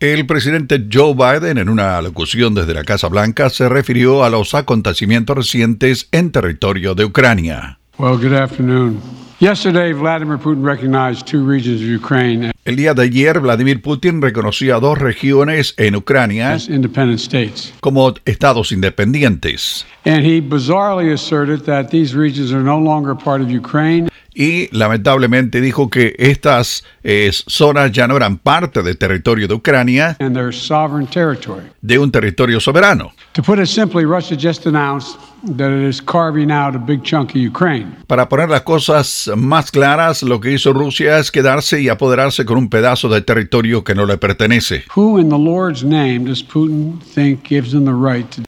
El 0.00 0.24
presidente 0.24 0.86
Joe 0.90 1.12
Biden, 1.12 1.58
en 1.58 1.68
una 1.68 2.00
locución 2.00 2.54
desde 2.54 2.72
la 2.72 2.84
Casa 2.84 3.08
Blanca, 3.08 3.50
se 3.50 3.68
refirió 3.68 4.24
a 4.24 4.30
los 4.30 4.54
acontecimientos 4.54 5.36
recientes 5.36 6.08
en 6.10 6.32
territorio 6.32 6.94
de 6.94 7.04
Ucrania. 7.04 7.78
Well, 7.98 8.16
good 8.16 8.32
afternoon. 8.32 8.98
Yesterday, 9.40 9.92
Vladimir 9.92 10.38
Putin 10.38 10.64
recognized 10.64 11.26
two 11.26 11.46
regions 11.46 11.80
of 11.82 11.88
Ukraine 11.88 12.52
El 12.66 12.76
día 12.76 12.92
de 12.92 13.02
ayer, 13.04 13.40
Vladimir 13.40 13.80
Putin 13.80 14.20
reconoció 14.20 14.76
a 14.76 14.80
dos 14.80 14.98
regiones 14.98 15.72
en 15.78 15.96
Ucrania 15.96 16.52
as 16.52 16.68
independent 16.68 17.18
states. 17.18 17.72
como 17.80 18.14
estados 18.26 18.70
independientes 18.70 19.86
And 20.04 20.24
he 20.24 20.40
bizarrely 20.40 21.12
asserted 21.12 21.60
that 21.64 21.88
these 21.90 22.14
regions 22.14 22.52
are 22.52 22.62
no 22.62 22.78
longer 22.78 23.14
part 23.14 23.40
of 23.40 23.50
Ukraine 23.50 24.09
y 24.34 24.68
lamentablemente 24.76 25.60
dijo 25.60 25.90
que 25.90 26.14
estas 26.18 26.84
eh, 27.02 27.30
zonas 27.32 27.92
ya 27.92 28.06
no 28.06 28.16
eran 28.16 28.38
parte 28.38 28.82
del 28.82 28.96
territorio 28.96 29.48
de 29.48 29.54
Ucrania, 29.54 30.16
and 30.20 30.34
their 30.34 30.54
sovereign 30.54 31.06
territory. 31.06 31.64
de 31.80 31.98
un 31.98 32.10
territorio 32.10 32.60
soberano. 32.60 33.12
To 33.32 33.42
put 33.42 33.58
it 33.58 33.66
simply, 33.66 34.04
Russia 34.04 34.36
just 34.36 34.66
announced 34.66 35.18
that 35.56 35.70
it 35.70 35.88
is 35.88 36.00
carving 36.02 36.50
out 36.50 36.74
a 36.74 36.78
big 36.78 37.02
chunk 37.02 37.30
of 37.30 37.36
Ukraine. 37.36 37.96
Para 38.06 38.28
poner 38.28 38.48
las 38.50 38.62
cosas 38.62 39.30
más 39.36 39.70
claras, 39.70 40.22
lo 40.22 40.40
que 40.40 40.52
hizo 40.52 40.72
Rusia 40.72 41.18
es 41.18 41.30
quedarse 41.30 41.80
y 41.80 41.88
apoderarse 41.88 42.44
con 42.44 42.58
un 42.58 42.68
pedazo 42.68 43.08
de 43.08 43.22
territorio 43.22 43.84
que 43.84 43.94
no 43.94 44.06
le 44.06 44.18
pertenece. 44.18 44.84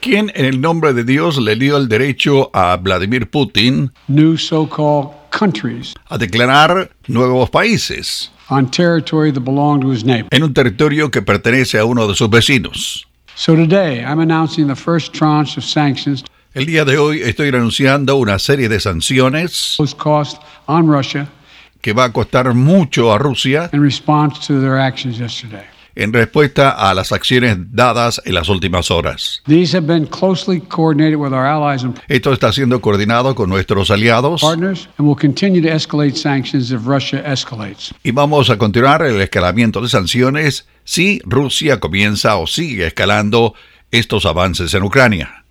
¿Quién 0.00 0.32
en 0.34 0.44
el 0.44 0.60
nombre 0.60 0.92
de 0.92 1.04
Dios 1.04 1.38
le 1.38 1.56
dio 1.56 1.76
el 1.76 1.88
derecho 1.88 2.50
a 2.52 2.76
Vladimir 2.76 3.30
Putin 3.30 3.92
new 4.08 4.36
so-called 4.36 5.25
countries 5.36 5.94
a 6.08 6.18
declarar 6.18 6.90
nuevos 7.08 7.50
países 7.50 8.30
on 8.48 8.70
territory 8.70 9.32
that 9.32 9.44
to 9.44 9.90
his 9.90 10.04
neighbor? 10.04 10.28
en 10.30 10.42
un 10.42 10.54
territorio 10.54 11.10
que 11.10 11.22
pertenece 11.22 11.78
a 11.78 11.84
uno 11.84 12.06
de 12.06 12.14
sus 12.14 12.30
vecinos? 12.30 13.06
So 13.34 13.54
today, 13.54 14.02
I'm 14.02 14.20
announcing 14.20 14.66
the 14.66 14.76
first 14.76 15.12
tranche 15.12 15.58
of 15.58 15.64
sanctions 15.64 16.24
El 16.54 16.64
día 16.64 16.86
de 16.86 16.96
hoy 16.96 17.20
estoy 17.20 17.48
anunciando 17.48 18.16
una 18.16 18.38
serie 18.38 18.70
de 18.70 18.80
sanciones 18.80 19.76
cost 19.98 20.40
on 20.66 20.86
Russia 20.90 21.28
que 21.82 21.92
va 21.92 22.04
a 22.04 22.12
costar 22.12 22.54
mucho 22.54 23.12
a 23.12 23.18
Rusia 23.18 23.68
in 23.74 23.82
response 23.82 24.46
to 24.46 24.58
their 24.58 24.78
actions 24.78 25.18
yesterday. 25.18 25.66
En 25.96 26.12
respuesta 26.12 26.70
a 26.70 26.94
las 26.94 27.10
acciones 27.10 27.56
dadas 27.72 28.20
en 28.24 28.34
las 28.34 28.48
últimas 28.48 28.90
horas. 28.90 29.42
These 29.46 29.76
have 29.76 29.86
been 29.86 30.06
closely 30.06 30.60
coordinated 30.60 31.16
with 31.16 31.32
our 31.32 31.46
allies 31.46 31.82
and 31.82 31.98
Esto 32.08 32.32
está 32.32 32.52
siendo 32.52 32.80
coordinado 32.80 33.34
con 33.34 33.48
nuestros 33.48 33.90
aliados 33.90 34.42
partners 34.42 34.88
and 34.98 35.08
will 35.08 35.18
continue 35.18 35.60
to 35.60 35.68
escalate 35.68 36.14
sanctions 36.16 36.70
if 36.70 36.86
Russia 36.86 37.20
escalates. 37.26 37.92
y 38.04 38.12
vamos 38.12 38.50
a 38.50 38.58
continuar 38.58 39.02
el 39.02 39.20
escalamiento 39.20 39.80
de 39.80 39.88
sanciones 39.88 40.66
si 40.84 41.20
Rusia 41.24 41.80
comienza 41.80 42.36
o 42.36 42.46
sigue 42.46 42.86
escalando 42.86 43.54
estos 43.90 44.26
avances 44.26 44.74
en 44.74 44.82
Ucrania. 44.82 45.44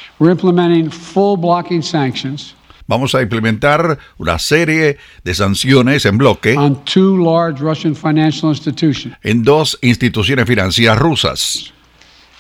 Vamos 2.88 3.16
a 3.16 3.22
implementar 3.22 3.98
una 4.18 4.38
serie 4.38 4.98
de 5.24 5.34
sanciones 5.34 6.06
en 6.06 6.18
bloque 6.20 6.56
on 6.56 6.84
two 6.86 7.18
large 7.18 7.60
Russian 7.60 7.96
financial 7.96 8.52
institutions, 8.52 9.16
en 9.24 9.44
dos 9.44 9.78
instituciones 9.82 10.46
financieras 10.46 11.00
rusas. 11.00 11.74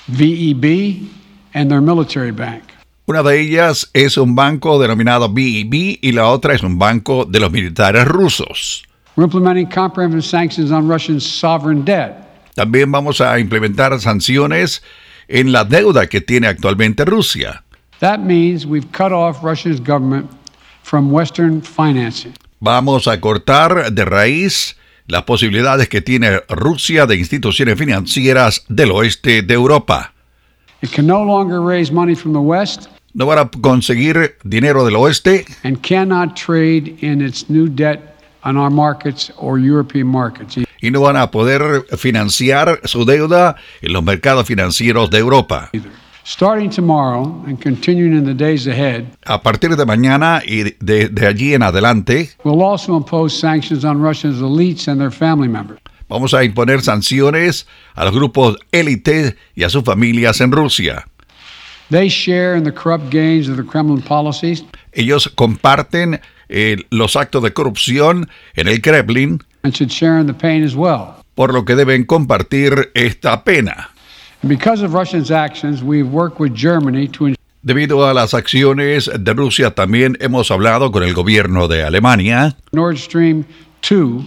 VEB 0.07 1.07
and 1.53 1.69
their 1.69 1.81
military 1.81 2.31
bank. 2.31 2.63
Una 3.07 3.23
de 3.23 3.39
ellas 3.39 3.89
es 3.93 4.17
un 4.17 4.35
banco 4.35 4.79
denominado 4.79 5.29
BEB 5.29 5.99
y 6.01 6.11
la 6.11 6.27
otra 6.27 6.53
es 6.53 6.63
un 6.63 6.77
banco 6.77 7.25
de 7.25 7.39
los 7.39 7.51
militares 7.51 8.05
rusos. 8.05 8.83
We're 9.15 9.25
implementing 9.25 9.67
comprehensive 9.67 10.23
sanctions 10.23 10.71
on 10.71 10.87
Russian 10.87 11.19
sovereign 11.19 11.85
debt. 11.85 12.13
También 12.55 12.91
vamos 12.91 13.19
a 13.19 13.39
implementar 13.39 13.99
sanciones 13.99 14.83
en 15.27 15.51
la 15.51 15.65
deuda 15.65 16.07
que 16.07 16.21
tiene 16.21 16.47
actualmente 16.47 17.03
Rusia. 17.05 17.64
That 17.99 18.19
means 18.19 18.65
we've 18.65 18.91
cut 18.91 19.11
off 19.11 19.43
Russia's 19.43 19.79
government 19.79 20.29
from 20.83 21.11
Western 21.11 21.61
financing. 21.61 22.33
Vamos 22.59 23.07
a 23.07 23.19
cortar 23.19 23.91
de 23.91 24.05
raíz 24.05 24.75
las 25.07 25.23
posibilidades 25.23 25.87
que 25.87 26.01
tiene 26.01 26.41
Rusia 26.49 27.05
de 27.05 27.15
instituciones 27.15 27.77
financieras 27.77 28.65
del 28.69 28.91
oeste 28.91 29.41
de 29.41 29.53
Europa. 29.53 30.13
It 30.81 30.91
can 30.91 31.07
no 31.07 31.23
longer 31.23 31.61
raise 31.61 31.91
money 31.91 32.15
from 32.15 32.33
the 32.33 32.39
West 32.39 32.87
No 33.15 33.25
van 33.27 33.39
a 33.39 33.49
conseguir 33.49 34.37
dinero 34.43 34.83
del 34.83 34.97
oeste 34.97 35.45
and 35.63 35.81
cannot 35.81 36.35
trade 36.35 36.97
in 36.99 37.21
its 37.21 37.49
new 37.49 37.67
debt 37.69 38.01
on 38.43 38.57
our 38.57 38.69
markets 38.69 39.31
or 39.37 39.57
European 39.57 40.05
markets. 40.05 40.57
y 40.81 40.91
no 40.91 40.99
van 40.99 41.15
a 41.15 41.31
poder 41.31 41.85
financiar 41.97 42.81
su 42.83 43.05
deuda 43.05 43.55
en 43.81 43.93
los 43.93 44.03
mercados 44.03 44.45
financieros 44.45 45.09
de 45.11 45.19
Europa. 45.19 45.69
either. 45.71 45.91
Starting 46.27 46.71
tomorrow 46.71 47.43
and 47.45 47.61
continuing 47.61 48.13
in 48.17 48.25
the 48.25 48.33
days 48.33 48.65
ahead, 48.65 49.05
A 49.25 49.39
partir 49.43 49.75
de 49.75 49.85
mañana 49.85 50.41
y 50.43 50.63
de, 50.79 51.07
de 51.09 51.27
allí 51.27 51.53
en 51.53 51.61
adelante, 51.61 52.31
we'll 52.43 52.63
also 52.63 52.97
impose 52.97 53.37
sanctions 53.39 53.85
on 53.85 54.01
Russia's 54.01 54.41
elites 54.41 54.87
and 54.87 54.99
their 54.99 55.11
family 55.11 55.47
members. 55.47 55.79
vamos 56.09 56.33
a 56.33 56.43
imponer 56.43 56.81
sanciones 56.81 57.67
a 57.95 58.05
los 58.05 58.13
grupos 58.15 58.57
élite 58.71 59.35
y 59.55 59.63
a 59.63 59.69
sus 59.69 59.83
familias 59.83 60.41
en 60.41 60.51
Rusia. 60.51 61.05
They 61.91 62.09
share 62.09 62.55
in 62.57 62.63
the 62.63 62.71
corrupt 62.73 63.11
gains 63.11 63.47
of 63.47 63.57
the 63.57 63.63
Kremlin 63.63 64.01
policies 64.01 64.63
Ellos 64.93 65.29
comparten 65.35 66.21
eh, 66.49 66.77
los 66.89 67.15
actos 67.15 67.43
de 67.43 67.53
corrupción 67.53 68.29
en 68.55 68.67
el 68.67 68.81
Kremlin, 68.81 69.43
and 69.63 69.73
should 69.75 69.91
share 69.91 70.19
in 70.19 70.25
the 70.25 70.33
pain 70.33 70.63
as 70.63 70.73
well. 70.75 71.23
por 71.35 71.53
lo 71.53 71.65
que 71.65 71.75
deben 71.75 72.05
compartir 72.05 72.89
esta 72.95 73.43
pena. 73.43 73.91
Debido 77.61 78.07
a 78.07 78.13
las 78.13 78.33
acciones 78.35 79.11
de 79.19 79.33
Rusia, 79.33 79.71
también 79.71 80.17
hemos 80.19 80.51
hablado 80.51 80.91
con 80.91 81.01
el 81.01 81.15
gobierno 81.15 81.67
de 81.67 81.83
Alemania 81.83 82.55
Nord 82.71 82.97
Stream 82.97 83.43
2 83.81 84.23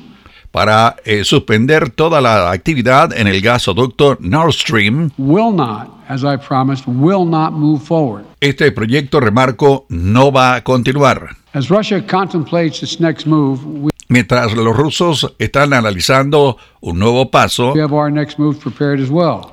para 0.51 0.97
eh, 1.05 1.23
suspender 1.23 1.91
toda 1.91 2.21
la 2.21 2.51
actividad 2.51 3.17
en 3.17 3.29
el 3.29 3.41
gasoducto 3.41 4.17
Nord 4.19 4.55
Stream. 4.55 5.11
will 5.19 5.53
not, 5.55 5.89
as 6.09 6.25
I 6.25 6.37
promised, 6.37 6.87
will 6.89 7.25
not 7.25 7.53
move 7.53 7.81
forward. 7.85 8.25
Este 8.41 8.73
proyecto, 8.73 9.21
remarco, 9.21 9.87
no 9.89 10.33
va 10.33 10.56
a 10.56 10.65
continuar. 10.65 11.37
As 11.55 11.71
Russia 11.71 12.05
contemplates 12.05 12.83
its 12.83 12.99
next 12.99 13.25
move, 13.25 13.65
we 13.65 13.93
Mientras 14.08 14.54
los 14.54 14.74
rusos 14.74 15.34
están 15.38 15.74
analizando 15.74 16.56
un 16.80 16.98
nuevo 16.98 17.30
paso, 17.30 17.74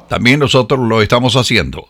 también 0.08 0.40
nosotros 0.40 0.80
lo 0.80 1.02
estamos 1.02 1.36
haciendo. 1.36 1.90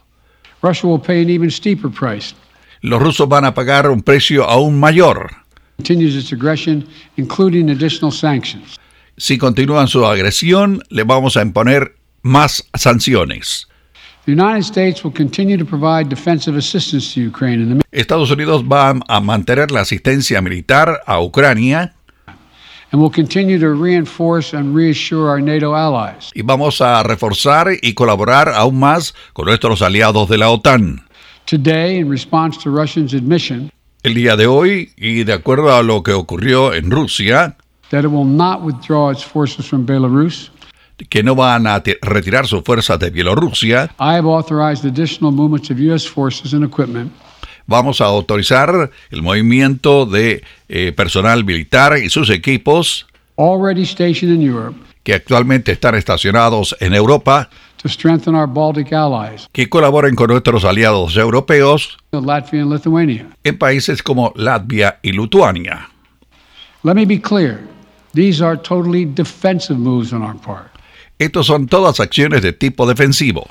Russia 0.63 0.89
will 0.89 0.99
pay 0.99 1.21
an 1.21 1.29
even 1.29 1.51
steeper 1.51 1.91
price. 1.91 2.33
Los 2.81 2.99
rusos 2.99 3.29
van 3.29 3.45
a 3.45 3.53
pagar 3.53 3.89
un 3.89 4.01
precio 4.01 4.45
aún 4.45 4.79
mayor. 4.79 5.29
Si 9.17 9.37
continúan 9.37 9.87
su 9.87 10.05
agresión, 10.05 10.81
le 10.89 11.03
vamos 11.03 11.37
a 11.37 11.41
imponer 11.41 11.95
más 12.23 12.67
sanciones. 12.73 13.67
The 14.25 14.31
United 14.31 14.63
States 14.63 15.03
will 15.03 15.13
continue 15.13 15.55
to 15.55 15.65
provide 15.65 16.09
defensive 16.09 16.57
assistance 16.57 17.13
to 17.13 17.21
Ukraine 17.21 17.61
in 17.61 17.77
the 17.77 17.85
Estados 17.91 18.31
Unidos 18.31 18.63
va 18.63 18.99
a 19.07 19.19
mantener 19.21 19.69
la 19.69 19.81
asistencia 19.81 20.41
militar 20.41 21.01
a 21.05 21.21
Ucrania 21.21 21.93
y 26.33 26.41
vamos 26.41 26.81
a 26.81 27.03
reforzar 27.03 27.67
y 27.81 27.94
colaborar 27.94 28.50
aún 28.50 28.79
más 28.79 29.13
con 29.33 29.45
nuestros 29.45 29.81
aliados 29.81 30.29
de 30.29 30.38
la 30.38 30.50
OTAN. 30.50 31.06
Today, 31.45 31.97
in 32.00 32.09
response 32.09 32.57
to 32.63 32.72
Russia's 32.72 33.13
admission 33.13 33.72
El 34.03 34.13
día 34.13 34.35
de 34.35 34.45
hoy, 34.45 34.91
y 34.97 35.23
de 35.23 35.33
acuerdo 35.33 35.75
a 35.75 35.81
lo 35.81 36.03
que 36.03 36.13
ocurrió 36.13 36.73
en 36.73 36.91
Rusia, 36.91 37.57
that 37.89 38.03
it 38.03 38.11
will 38.11 38.23
not 38.23 38.61
withdraw 38.61 39.12
its 39.12 39.23
forces 39.23 39.66
from 39.66 39.85
Belarus, 39.85 40.51
que 41.09 41.23
no 41.23 41.35
van 41.35 41.67
a 41.67 41.81
retirar 42.01 42.47
sus 42.47 42.63
fuerzas 42.63 43.00
de 43.00 43.09
Bielorrusia, 43.09 43.89
I 44.00 44.15
have 44.15 44.25
authorized 44.25 44.86
additional 44.86 45.31
movements 45.31 45.69
of 45.69 45.80
U.S. 45.80 46.06
forces 46.06 46.53
and 46.53 46.63
equipment 46.63 47.12
vamos 47.67 48.01
a 48.01 48.06
autorizar 48.06 48.91
el 49.09 49.21
movimiento 49.21 50.06
de 50.06 50.44
eh, 50.69 50.91
personal 50.91 51.44
militar 51.44 51.97
y 51.97 52.09
sus 52.09 52.29
equipos 52.29 53.06
already 53.38 53.85
stationed 53.85 54.33
in 54.33 54.41
Europe 54.41 54.77
que 55.06 55.13
actualmente 55.13 55.71
están 55.71 55.94
estacionados 55.94 56.75
en 56.79 56.95
Europa, 56.95 57.47
to 57.77 57.88
strengthen 57.88 58.33
our 58.33 58.47
Baltic 58.47 58.91
allies, 58.91 59.47
que 59.51 59.69
colaboren 59.69 60.15
con 60.15 60.31
nuestros 60.31 60.65
aliados 60.65 61.15
europeos 61.15 61.97
en 62.12 63.57
países 63.59 64.01
como 64.01 64.33
Latvia 64.35 64.97
y 65.03 65.11
Lituania. 65.11 65.89
Let 66.83 66.95
me 66.95 67.06
be 67.06 67.21
clear. 67.21 67.59
These 68.15 68.44
are 68.44 68.57
totally 68.57 69.06
defensive 69.06 69.77
moves 69.77 70.11
on 70.11 70.23
our 70.23 70.35
part. 70.35 70.71
Estos 71.19 71.47
son 71.47 71.68
todas 71.68 72.00
acciones 72.00 72.41
de 72.41 72.51
tipo 72.51 72.88
defensivo. 72.88 73.47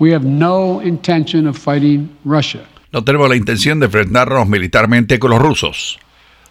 We 0.00 0.12
have 0.12 0.26
no 0.26 0.82
intention 0.82 1.46
of 1.46 1.56
fighting 1.56 2.08
Russia. 2.24 2.66
No 2.92 3.04
tenemos 3.04 3.28
la 3.28 3.36
intención 3.36 3.80
de 3.80 3.86
enfrentarnos 3.86 4.48
militarmente 4.48 5.18
con 5.18 5.30
los 5.30 5.40
rusos. 5.40 5.98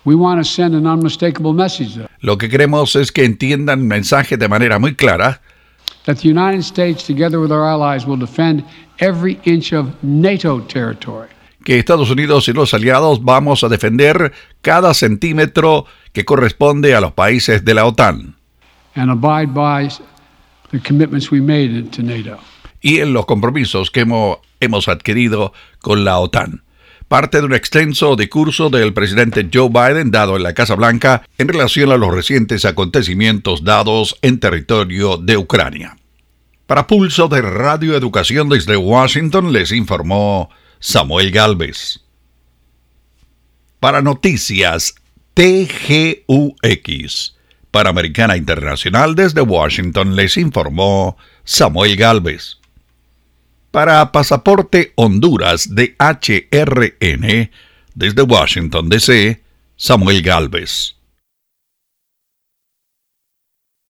We 0.05 0.15
want 0.15 0.39
to 0.39 0.43
send 0.43 0.75
an 0.75 0.85
unmistakable 0.85 1.53
message, 1.53 1.95
though. 1.95 2.07
Lo 2.21 2.37
que 2.37 2.49
queremos 2.49 2.95
es 2.95 3.11
que 3.11 3.25
entiendan 3.25 3.79
el 3.79 3.85
mensaje 3.85 4.37
de 4.37 4.47
manera 4.47 4.77
muy 4.77 4.95
clara 4.95 5.41
that 6.05 6.17
the 6.17 6.29
United 6.29 6.63
States, 6.63 7.03
together 7.03 7.39
with 7.39 7.51
our 7.51 7.65
allies, 7.65 8.05
will 8.05 8.17
defend 8.17 8.63
every 8.99 9.39
inch 9.43 9.73
of 9.73 10.03
NATO 10.03 10.61
territory. 10.61 11.29
Que 11.63 11.79
Estados 11.79 12.11
Unidos 12.11 12.47
y 12.47 12.53
los 12.53 12.73
aliados 12.73 13.23
vamos 13.23 13.63
a 13.63 13.69
defender 13.69 14.31
cada 14.61 14.93
centímetro 14.93 15.87
que 16.13 16.23
corresponde 16.23 16.93
a 16.93 17.01
los 17.01 17.13
países 17.13 17.65
de 17.65 17.73
la 17.73 17.85
OTAN. 17.85 18.35
And 18.95 19.09
abide 19.09 19.53
by 19.53 19.89
the 20.71 20.79
commitments 20.79 21.31
we 21.31 21.41
made 21.41 21.91
to 21.91 22.03
NATO. 22.03 22.39
Y 22.85 22.99
en 22.99 23.13
los 23.13 23.25
compromisos 23.25 23.89
que 23.89 24.01
hemos, 24.59 24.87
adquirido 24.87 25.53
con 25.79 26.05
la 26.05 26.19
OTAN 26.19 26.61
parte 27.07 27.39
de 27.39 27.45
un 27.45 27.55
extenso 27.55 28.15
discurso 28.15 28.69
del 28.69 28.93
presidente 28.93 29.49
Joe 29.51 29.69
Biden 29.69 30.11
dado 30.11 30.35
en 30.35 30.43
la 30.43 30.53
Casa 30.53 30.75
Blanca 30.75 31.27
en 31.39 31.47
relación 31.47 31.91
a 31.91 31.97
los 31.97 32.13
recientes 32.13 32.63
acontecimientos 32.63 33.63
dados 33.63 34.17
en 34.21 34.39
territorio 34.39 35.17
de 35.17 35.35
Ucrania. 35.35 35.97
Para 36.67 36.85
Pulso 36.85 37.27
de 37.27 37.41
Radio 37.41 37.95
Educación 37.95 38.49
desde 38.49 38.77
Washington 38.77 39.51
les 39.51 39.71
informó 39.71 40.51
Samuel 40.79 41.31
Galvez. 41.31 42.01
Para 43.79 44.03
Noticias 44.03 44.93
TGUX. 45.33 46.27
Para 47.71 47.89
Americana 47.89 48.37
Internacional 48.37 49.15
desde 49.15 49.41
Washington 49.41 50.15
les 50.15 50.37
informó 50.37 51.17
Samuel 51.45 51.95
Galvez 51.95 52.59
para 53.75 54.09
Pasaporte 54.13 54.93
Honduras 54.95 55.75
de 55.75 55.97
HRN 55.99 57.51
desde 57.93 58.21
Washington, 58.21 58.87
D.C., 58.87 59.41
Samuel 59.75 60.21
Galvez. 60.21 60.94